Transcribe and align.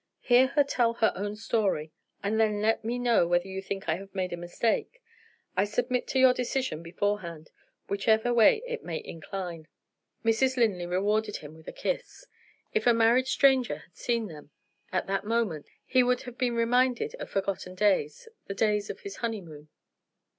Hear 0.21 0.47
her 0.57 0.63
tell 0.63 0.93
her 0.95 1.13
own 1.15 1.35
story, 1.35 1.91
and 2.23 2.39
then 2.39 2.59
let 2.59 2.83
me 2.83 2.97
know 2.97 3.27
whether 3.27 3.47
you 3.47 3.61
think 3.61 3.87
I 3.87 3.97
have 3.97 4.15
made 4.15 4.33
a 4.33 4.35
mistake. 4.35 4.99
I 5.55 5.63
submit 5.65 6.07
to 6.07 6.19
your 6.19 6.33
decision 6.33 6.81
beforehand, 6.81 7.51
whichever 7.87 8.33
way 8.33 8.63
it 8.65 8.83
may 8.83 8.99
incline." 9.05 9.67
Mrs. 10.25 10.57
Linley 10.57 10.87
rewarded 10.87 11.37
him 11.37 11.53
with 11.53 11.67
a 11.67 11.71
kiss. 11.71 12.25
If 12.73 12.87
a 12.87 12.95
married 12.95 13.27
stranger 13.27 13.75
had 13.77 13.95
seen 13.95 14.25
them, 14.25 14.49
at 14.91 15.05
that 15.05 15.23
moment, 15.23 15.67
he 15.85 16.01
would 16.01 16.23
have 16.23 16.35
been 16.35 16.55
reminded 16.55 17.13
of 17.19 17.29
forgotten 17.29 17.75
days 17.75 18.27
the 18.47 18.55
days 18.55 18.89
of 18.89 19.01
his 19.01 19.17
honeymoon. 19.17 19.69